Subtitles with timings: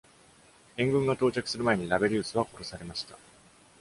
[0.77, 3.15] 援軍が到着する前に、ラベリウスは殺されました。